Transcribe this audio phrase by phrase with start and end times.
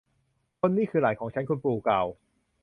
[0.59, 2.07] คนนี้คือหลานของฉัน คุณปู่กล่าว